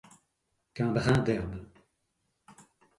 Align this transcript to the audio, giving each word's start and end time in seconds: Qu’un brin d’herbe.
Qu’un 0.73 0.91
brin 0.95 1.19
d’herbe. 1.21 1.63